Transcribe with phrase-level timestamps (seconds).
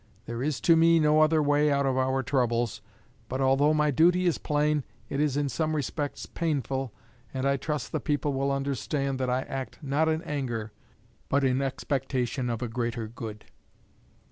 [0.25, 2.81] There is to me no other way out of our troubles.
[3.29, 6.91] But although my duty is plain, it is in some respects painful,
[7.35, 10.71] and I trust the people will understand that I act not in anger
[11.29, 13.45] but in expectation of a greater good."